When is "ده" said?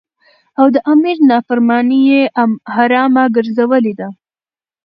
3.99-4.07